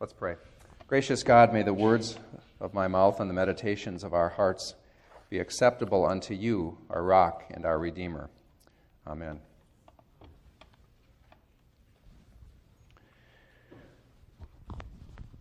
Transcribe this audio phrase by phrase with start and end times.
[0.00, 0.36] Let's pray.
[0.86, 2.18] Gracious God, may the words
[2.58, 4.74] of my mouth and the meditations of our hearts
[5.28, 8.30] be acceptable unto you, our rock and our redeemer.
[9.06, 9.40] Amen.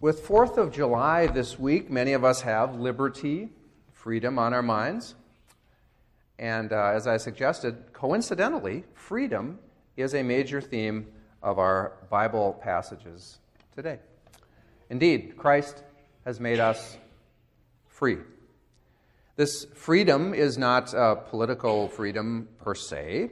[0.00, 3.50] With 4th of July this week, many of us have liberty,
[3.92, 5.14] freedom on our minds.
[6.36, 9.60] And uh, as I suggested, coincidentally, freedom
[9.96, 11.06] is a major theme
[11.44, 13.38] of our Bible passages
[13.72, 14.00] today.
[14.90, 15.82] Indeed, Christ
[16.24, 16.96] has made us
[17.86, 18.18] free.
[19.36, 23.30] This freedom is not uh, political freedom per se.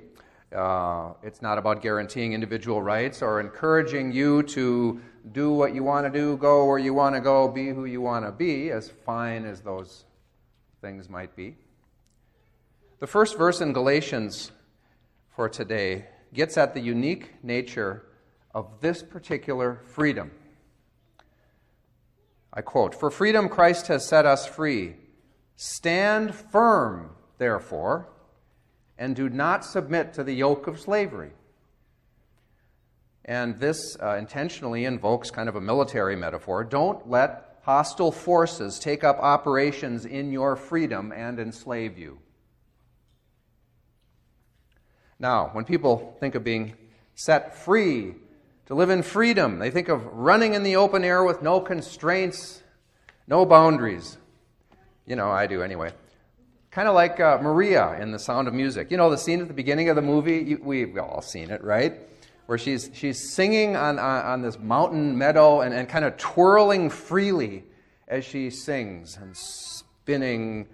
[0.55, 5.01] Uh, it's not about guaranteeing individual rights or encouraging you to
[5.33, 8.01] do what you want to do, go where you want to go, be who you
[8.01, 10.05] want to be, as fine as those
[10.81, 11.57] things might be.
[13.01, 14.53] The first verse in Galatians
[15.35, 18.07] for today gets at the unique nature
[18.55, 20.31] of this particular freedom.
[22.57, 24.95] I quote For freedom Christ has set us free.
[25.57, 28.09] Stand firm, therefore,
[28.99, 31.33] and do not submit to the yoke of slavery.
[33.27, 36.65] And this uh, intentionally invokes kind of a military metaphor.
[36.65, 42.19] Don't let hostile forces take up operations in your freedom and enslave you.
[45.19, 46.75] Now, when people think of being
[47.15, 48.15] set free
[48.67, 49.59] to live in freedom.
[49.59, 52.63] They think of running in the open air with no constraints,
[53.27, 54.19] no boundaries.
[55.07, 55.93] You know, I do anyway.
[56.73, 58.91] Kind of like uh, Maria in The Sound of Music.
[58.91, 61.63] You know, the scene at the beginning of the movie, you, we've all seen it,
[61.63, 62.01] right?
[62.47, 66.91] Where she's, she's singing on, on, on this mountain meadow and, and kind of twirling
[66.91, 67.65] freely
[68.09, 70.67] as she sings and spinning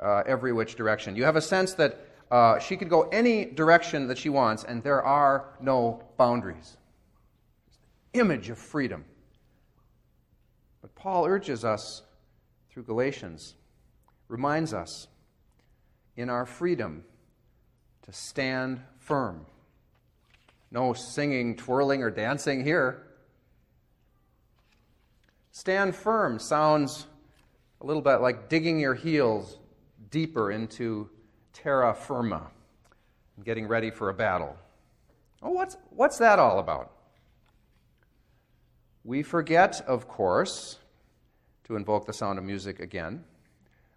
[0.00, 1.16] uh, every which direction.
[1.16, 1.98] You have a sense that
[2.30, 6.76] uh, she could go any direction that she wants, and there are no boundaries
[8.12, 9.04] image of freedom.
[10.82, 12.02] But Paul urges us
[12.70, 13.54] through Galatians,
[14.28, 15.08] reminds us
[16.16, 17.04] in our freedom
[18.02, 19.46] to stand firm.
[20.70, 23.06] No singing, twirling, or dancing here.
[25.50, 27.06] Stand firm sounds
[27.80, 29.58] a little bit like digging your heels
[30.10, 31.08] deeper into
[31.52, 32.50] terra firma
[33.36, 34.56] and getting ready for a battle.
[35.42, 36.92] Oh, what's, what's that all about?
[39.04, 40.78] We forget, of course,
[41.64, 43.24] to invoke the sound of music again,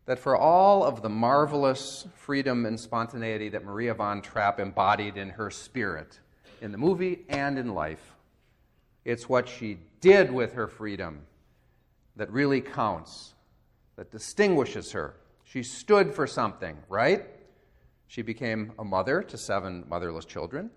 [0.06, 5.30] that for all of the marvelous freedom and spontaneity that Maria von Trapp embodied in
[5.32, 6.20] her spirit,
[6.62, 8.16] in the movie and in life,
[9.04, 11.22] it's what she did with her freedom
[12.16, 13.34] that really counts,
[13.98, 15.16] that distinguishes her.
[15.44, 17.26] She stood for something, right?
[18.08, 20.70] She became a mother to seven motherless children.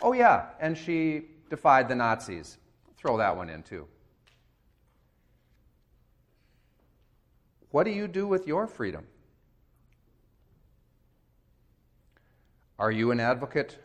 [0.00, 2.58] Oh, yeah, and she defied the Nazis
[2.96, 3.86] Throw that one in too.
[7.70, 9.06] What do you do with your freedom?
[12.78, 13.78] Are you an advocate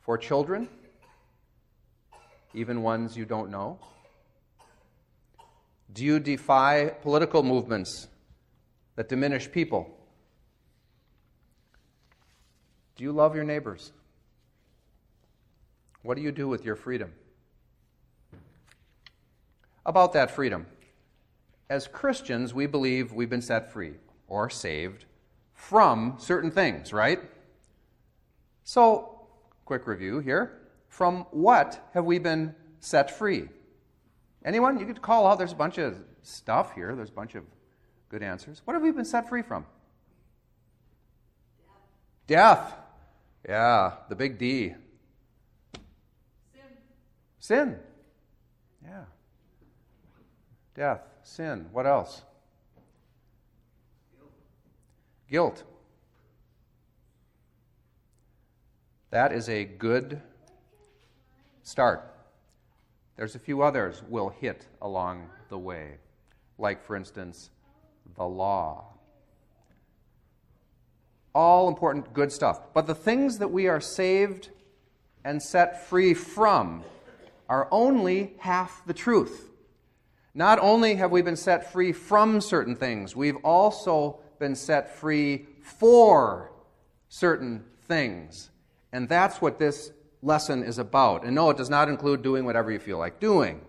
[0.00, 0.68] for children,
[2.54, 3.78] even ones you don't know?
[5.92, 8.06] Do you defy political movements
[8.94, 9.96] that diminish people?
[12.96, 13.92] Do you love your neighbors?
[16.02, 17.12] What do you do with your freedom?
[19.90, 20.66] About that freedom.
[21.68, 23.94] As Christians, we believe we've been set free
[24.28, 25.04] or saved
[25.52, 27.20] from certain things, right?
[28.64, 29.26] So,
[29.64, 30.58] quick review here.
[30.88, 33.48] From what have we been set free?
[34.44, 34.78] Anyone?
[34.78, 35.38] You could call out.
[35.38, 36.94] There's a bunch of stuff here.
[36.94, 37.44] There's a bunch of
[38.08, 38.62] good answers.
[38.64, 39.66] What have we been set free from?
[42.26, 42.72] Death.
[42.72, 42.74] Death.
[43.48, 44.74] Yeah, the big D.
[46.52, 46.62] Sin.
[47.38, 47.78] Sin.
[48.84, 49.04] Yeah.
[50.74, 51.66] Death, sin.
[51.72, 52.22] What else?
[55.28, 55.62] Guilt.
[59.10, 60.20] That is a good
[61.62, 62.14] start.
[63.16, 65.98] There's a few others we'll hit along the way,
[66.58, 67.50] like, for instance,
[68.16, 68.84] the law.
[71.34, 72.72] All important, good stuff.
[72.72, 74.48] But the things that we are saved
[75.24, 76.82] and set free from
[77.48, 79.49] are only half the truth.
[80.34, 85.46] Not only have we been set free from certain things, we've also been set free
[85.62, 86.52] for
[87.08, 88.50] certain things.
[88.92, 89.92] And that's what this
[90.22, 91.24] lesson is about.
[91.24, 93.60] And no, it does not include doing whatever you feel like doing.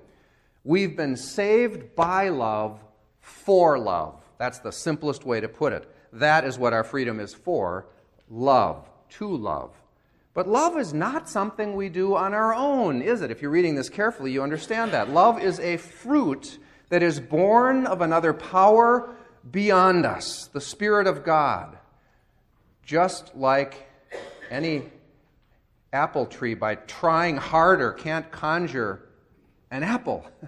[0.64, 2.84] We've been saved by love
[3.20, 4.24] for love.
[4.38, 5.90] That's the simplest way to put it.
[6.14, 7.88] That is what our freedom is for
[8.30, 9.81] love, to love.
[10.34, 13.32] But love is not something we do on our own, is it?
[13.32, 15.10] If you're reading this carefully, you understand that.
[15.10, 16.58] Love is a fruit
[16.90, 19.14] that is born of another power
[19.50, 21.78] beyond us, the Spirit of God.
[22.86, 23.90] Just like
[24.50, 24.84] any
[25.92, 29.08] apple tree, by trying harder, can't conjure
[29.70, 30.26] an apple.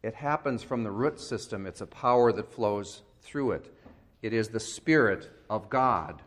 [0.00, 3.74] It happens from the root system, it's a power that flows through it.
[4.22, 6.22] It is the Spirit of God.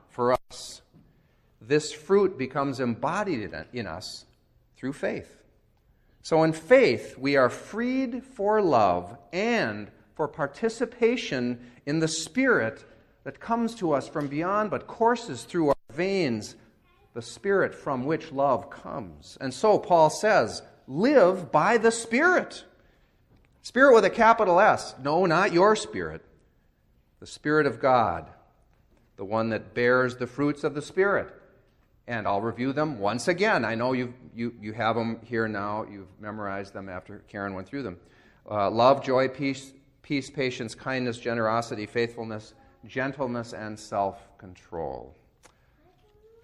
[1.61, 4.25] This fruit becomes embodied in us
[4.75, 5.37] through faith.
[6.23, 12.83] So, in faith, we are freed for love and for participation in the Spirit
[13.23, 16.55] that comes to us from beyond but courses through our veins,
[17.13, 19.37] the Spirit from which love comes.
[19.41, 22.65] And so, Paul says, live by the Spirit.
[23.61, 24.95] Spirit with a capital S.
[25.03, 26.23] No, not your spirit.
[27.19, 28.27] The Spirit of God,
[29.17, 31.31] the one that bears the fruits of the Spirit.
[32.07, 33.63] And I'll review them once again.
[33.63, 35.85] I know you you, you have them here now.
[35.89, 37.97] You've memorized them after Karen went through them.
[38.49, 42.53] Uh, love, joy, peace, peace, patience, kindness, generosity, faithfulness,
[42.85, 45.15] gentleness, and self control.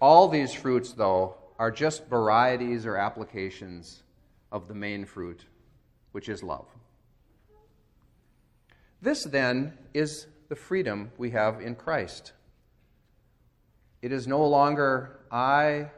[0.00, 4.02] All these fruits, though, are just varieties or applications
[4.52, 5.44] of the main fruit,
[6.12, 6.66] which is love.
[9.02, 12.32] This, then, is the freedom we have in Christ.
[14.00, 15.90] It is no longer I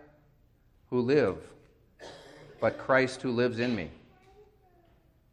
[0.89, 1.37] who live,
[2.61, 3.91] but Christ who lives in me,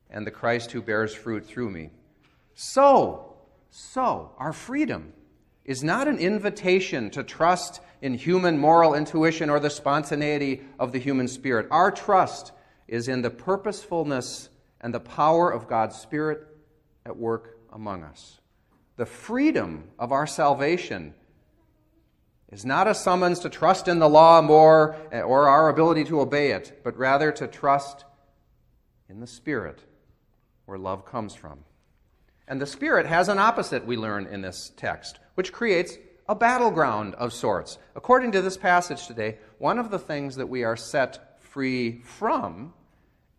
[0.09, 1.89] and the Christ who bears fruit through me.
[2.55, 3.35] So,
[3.69, 5.13] so, our freedom
[5.63, 10.99] is not an invitation to trust in human moral intuition or the spontaneity of the
[10.99, 11.67] human spirit.
[11.71, 12.51] Our trust
[12.87, 14.49] is in the purposefulness
[14.81, 16.47] and the power of God's Spirit
[17.05, 18.39] at work among us.
[18.95, 21.13] The freedom of our salvation
[22.51, 26.21] is not a summons to trust in the law more eh, or our ability to
[26.21, 28.05] obey it, but rather to trust
[29.09, 29.83] in the Spirit
[30.65, 31.59] where love comes from.
[32.47, 35.97] And the Spirit has an opposite, we learn in this text, which creates
[36.29, 37.77] a battleground of sorts.
[37.95, 42.73] According to this passage today, one of the things that we are set free from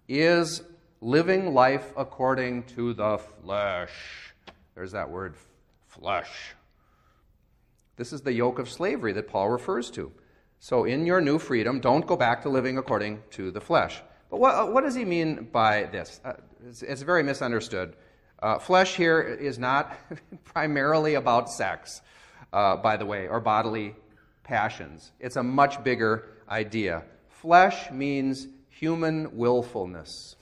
[0.08, 0.62] is
[1.00, 4.34] living life according to the flesh.
[4.74, 5.36] There's that word,
[5.86, 6.54] flesh.
[7.98, 10.12] This is the yoke of slavery that Paul refers to.
[10.60, 14.00] So, in your new freedom, don't go back to living according to the flesh.
[14.30, 16.20] But what, uh, what does he mean by this?
[16.24, 16.34] Uh,
[16.64, 17.96] it's, it's, very misunderstood.
[18.40, 19.98] Uh, flesh here is not
[20.44, 22.02] primarily about sex,
[22.52, 23.96] uh, by the way, or bodily
[24.44, 25.10] passions.
[25.18, 27.02] It's a much bigger idea.
[27.28, 30.36] Flesh means human willfulness.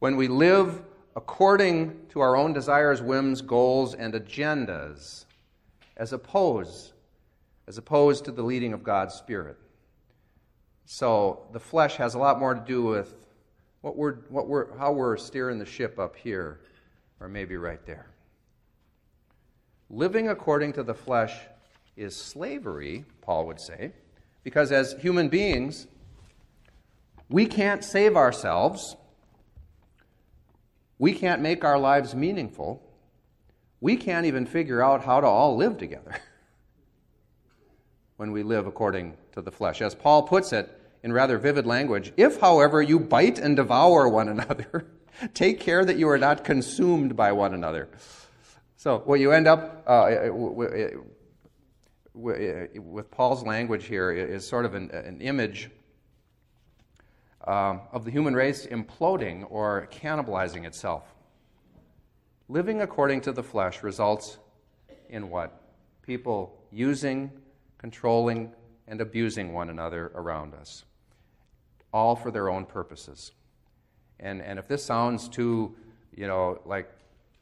[0.00, 0.82] When we live
[1.16, 5.24] according to our own desires, whims, goals, and agendas,
[5.98, 6.92] as opposed,
[7.66, 9.56] as opposed to the leading of God's Spirit.
[10.86, 13.14] So the flesh has a lot more to do with
[13.82, 16.60] what we're, what we're, how we're steering the ship up here,
[17.20, 18.06] or maybe right there.
[19.90, 21.34] Living according to the flesh
[21.96, 23.92] is slavery, Paul would say,
[24.44, 25.86] because as human beings,
[27.28, 28.96] we can't save ourselves.
[30.98, 32.82] We can't make our lives meaningful
[33.80, 36.20] we can't even figure out how to all live together
[38.16, 39.80] when we live according to the flesh.
[39.80, 40.68] As Paul puts it
[41.02, 44.86] in rather vivid language, if, however, you bite and devour one another,
[45.34, 47.88] take care that you are not consumed by one another.
[48.76, 50.28] So, what you end up uh,
[52.14, 55.70] with Paul's language here is sort of an, an image
[57.46, 61.14] um, of the human race imploding or cannibalizing itself.
[62.48, 64.38] Living according to the flesh results
[65.10, 65.60] in what?
[66.02, 67.30] People using,
[67.76, 68.52] controlling,
[68.86, 70.84] and abusing one another around us,
[71.92, 73.32] all for their own purposes.
[74.18, 75.76] And, and if this sounds too,
[76.16, 76.90] you know, like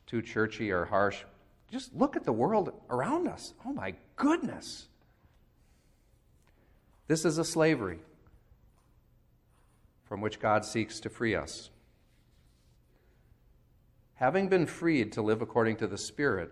[0.07, 1.23] too churchy or harsh,
[1.71, 3.55] just look at the world around us.
[3.65, 4.89] Oh my goodness.
[7.07, 8.01] This is a slavery
[10.05, 11.71] from which God seeks to free us
[14.17, 16.51] having been freed to live according to the Spirit,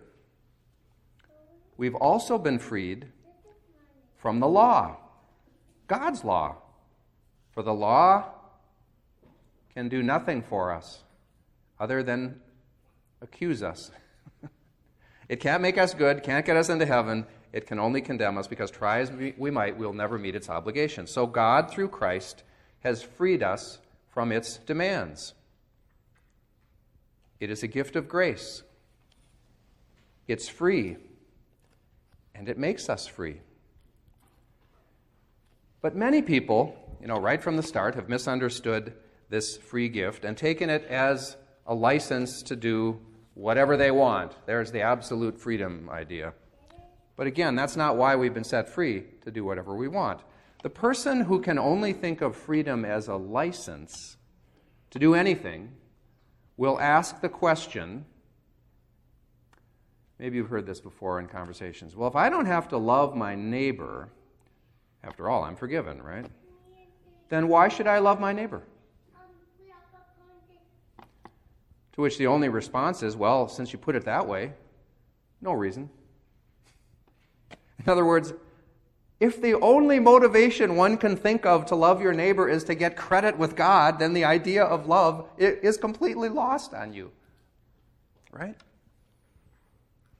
[1.76, 3.06] we've also been freed
[4.16, 4.96] from the law,
[5.86, 6.56] God's law.
[7.52, 8.24] For the law
[9.74, 11.04] can do nothing for us
[11.78, 12.40] other than
[13.20, 13.90] accuse us.
[15.28, 17.26] it can't make us good, can't get us into heaven.
[17.52, 21.12] It can only condemn us because, try as we might, we'll never meet its obligations.
[21.12, 22.42] So, God, through Christ,
[22.80, 23.78] has freed us
[24.10, 25.34] from its demands.
[27.40, 28.62] It is a gift of grace.
[30.26, 30.96] It's free,
[32.34, 33.40] and it makes us free.
[35.82, 38.94] But many people, you know, right from the start, have misunderstood
[39.28, 41.36] this free gift and taken it as
[41.66, 43.00] a license to do
[43.34, 44.32] whatever they want.
[44.46, 46.32] There's the absolute freedom idea.
[47.16, 50.20] But again, that's not why we've been set free to do whatever we want.
[50.62, 54.16] The person who can only think of freedom as a license
[54.90, 55.72] to do anything
[56.56, 58.04] will ask the question
[60.18, 61.96] maybe you've heard this before in conversations.
[61.96, 64.08] Well, if I don't have to love my neighbor,
[65.02, 66.26] after all, I'm forgiven, right?
[67.28, 68.62] Then why should I love my neighbor?
[71.94, 74.52] To which the only response is, well, since you put it that way,
[75.40, 75.88] no reason.
[77.50, 78.32] In other words,
[79.24, 82.94] if the only motivation one can think of to love your neighbor is to get
[82.94, 87.10] credit with God, then the idea of love is completely lost on you.
[88.30, 88.54] Right?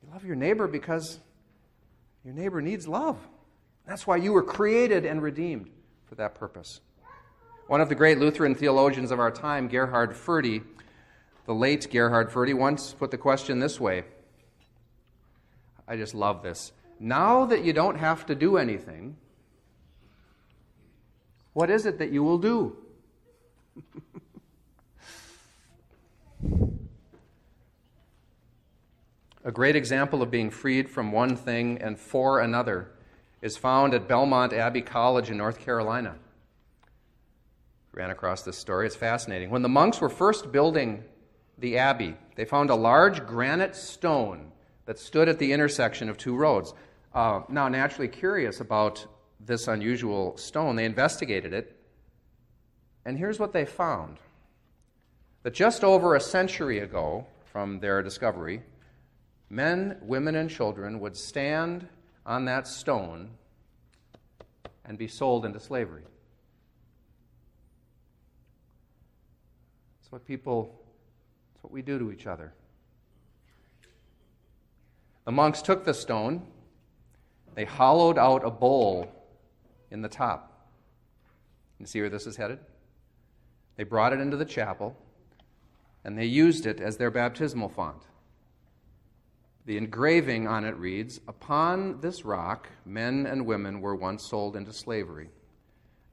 [0.02, 1.18] You love your neighbor because
[2.24, 3.18] your neighbor needs love.
[3.86, 5.68] That's why you were created and redeemed
[6.06, 6.80] for that purpose.
[7.66, 10.62] One of the great Lutheran theologians of our time, Gerhard Forde,
[11.44, 14.04] the late Gerhard Forde, once put the question this way.
[15.86, 16.72] I just love this.
[17.04, 19.16] Now that you don't have to do anything,
[21.52, 22.78] what is it that you will do?
[29.44, 32.88] A great example of being freed from one thing and for another
[33.42, 36.16] is found at Belmont Abbey College in North Carolina.
[37.92, 38.86] Ran across this story.
[38.86, 39.50] It's fascinating.
[39.50, 41.04] When the monks were first building
[41.58, 44.52] the abbey, they found a large granite stone
[44.86, 46.72] that stood at the intersection of two roads.
[47.14, 49.06] Uh, now, naturally curious about
[49.38, 51.76] this unusual stone, they investigated it,
[53.04, 54.18] and here's what they found
[55.44, 58.62] that just over a century ago from their discovery,
[59.48, 61.86] men, women, and children would stand
[62.26, 63.30] on that stone
[64.84, 66.02] and be sold into slavery.
[70.00, 70.82] It's what people,
[71.54, 72.52] it's what we do to each other.
[75.26, 76.44] The monks took the stone,
[77.54, 79.10] they hollowed out a bowl
[79.90, 80.68] in the top.
[81.78, 82.58] You see where this is headed?
[83.76, 84.96] They brought it into the chapel,
[86.04, 88.02] and they used it as their baptismal font.
[89.66, 94.72] The engraving on it reads Upon this rock, men and women were once sold into
[94.72, 95.30] slavery.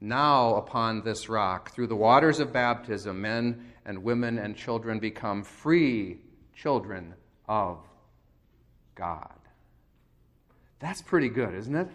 [0.00, 5.44] Now, upon this rock, through the waters of baptism, men and women and children become
[5.44, 6.18] free
[6.56, 7.14] children
[7.46, 7.78] of
[8.94, 9.41] God.
[10.82, 11.88] That's pretty good, isn't it?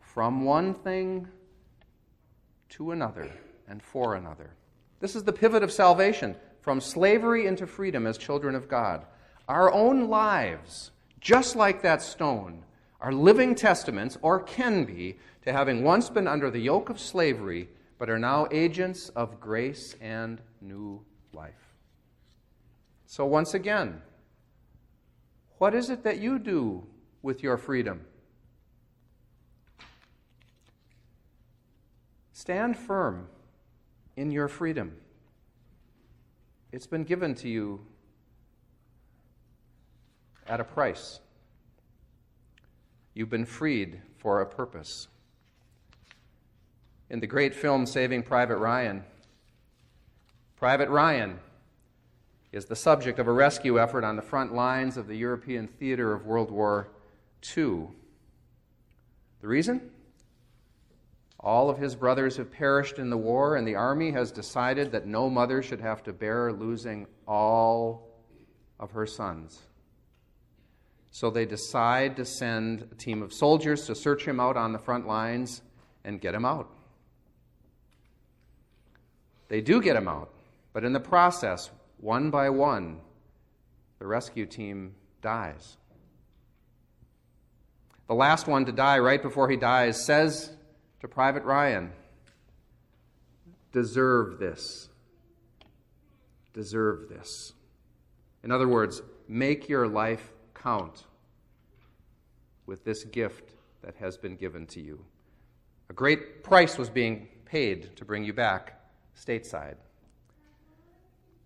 [0.00, 1.28] From one thing
[2.70, 3.30] to another
[3.68, 4.50] and for another.
[5.00, 9.04] This is the pivot of salvation from slavery into freedom as children of God.
[9.46, 12.64] Our own lives, just like that stone,
[13.00, 17.68] are living testaments, or can be, to having once been under the yoke of slavery,
[17.98, 21.74] but are now agents of grace and new life.
[23.06, 24.02] So, once again,
[25.58, 26.86] what is it that you do
[27.22, 28.00] with your freedom?
[32.32, 33.26] Stand firm
[34.16, 34.96] in your freedom.
[36.72, 37.80] It's been given to you
[40.46, 41.20] at a price.
[43.14, 45.08] You've been freed for a purpose.
[47.10, 49.02] In the great film Saving Private Ryan,
[50.56, 51.38] Private Ryan
[52.52, 56.12] is the subject of a rescue effort on the front lines of the European theater
[56.12, 56.88] of World War
[57.56, 57.88] II.
[59.40, 59.90] The reason?
[61.40, 65.06] All of his brothers have perished in the war, and the army has decided that
[65.06, 68.08] no mother should have to bear losing all
[68.80, 69.60] of her sons.
[71.10, 74.78] So they decide to send a team of soldiers to search him out on the
[74.78, 75.62] front lines
[76.04, 76.70] and get him out.
[79.48, 80.32] They do get him out,
[80.72, 83.00] but in the process, one by one,
[83.98, 85.76] the rescue team dies.
[88.06, 90.50] The last one to die right before he dies says
[91.00, 91.92] to Private Ryan
[93.72, 94.88] deserve this.
[96.54, 97.52] Deserve this.
[98.42, 101.04] In other words, make your life count
[102.66, 105.04] with this gift that has been given to you.
[105.90, 108.80] A great price was being paid to bring you back
[109.16, 109.76] stateside.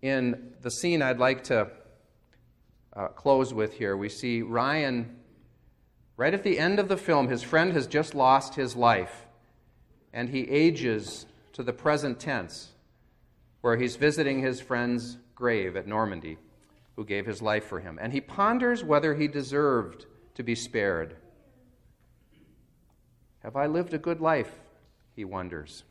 [0.03, 1.69] In the scene I'd like to
[2.91, 5.15] uh, close with here, we see Ryan,
[6.17, 9.27] right at the end of the film, his friend has just lost his life
[10.11, 12.73] and he ages to the present tense,
[13.61, 16.37] where he's visiting his friend's grave at Normandy,
[16.97, 17.97] who gave his life for him.
[18.01, 20.05] And he ponders whether he deserved
[20.35, 21.15] to be spared.
[23.41, 24.51] Have I lived a good life?
[25.15, 25.85] He wonders.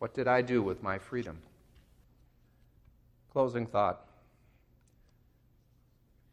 [0.00, 1.38] What did I do with my freedom?
[3.36, 4.00] Closing thought.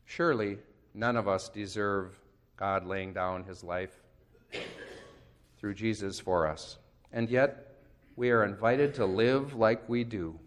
[0.06, 0.58] Surely
[0.94, 2.18] none of us deserve
[2.56, 3.92] God laying down his life
[5.58, 6.78] through Jesus for us.
[7.12, 7.76] And yet,
[8.16, 10.40] we are invited to live like we do,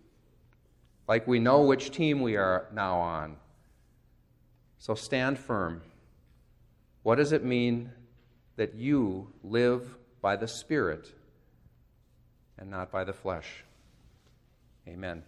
[1.06, 3.36] like we know which team we are now on.
[4.78, 5.82] So stand firm.
[7.02, 7.90] What does it mean
[8.56, 11.06] that you live by the Spirit
[12.56, 13.62] and not by the flesh?
[14.88, 15.22] Amen.